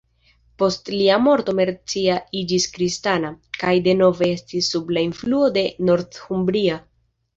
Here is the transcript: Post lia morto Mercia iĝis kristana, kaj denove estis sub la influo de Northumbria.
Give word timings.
Post 0.61 0.87
lia 0.93 1.17
morto 1.25 1.53
Mercia 1.59 2.15
iĝis 2.41 2.65
kristana, 2.77 3.31
kaj 3.65 3.75
denove 3.89 4.33
estis 4.39 4.71
sub 4.75 4.91
la 4.99 5.05
influo 5.11 5.51
de 5.59 5.65
Northumbria. 5.91 6.81